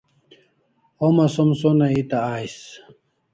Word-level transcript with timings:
Homa 1.07 1.25
som 1.35 1.51
sonai 1.61 1.91
eta 2.01 2.23
ais 2.39 2.57